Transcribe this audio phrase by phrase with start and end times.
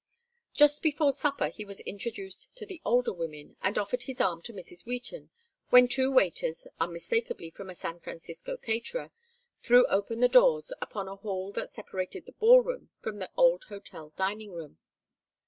[0.55, 4.51] Just before supper he was introduced to the older women, and offered his arm to
[4.51, 4.83] Mrs.
[4.83, 5.29] Wheaton
[5.69, 9.11] when two waiters, unmistakably from a San Francisco caterer,
[9.61, 14.11] threw open the doors upon a hall that separated the ballroom from the old hotel
[14.17, 14.79] dining room.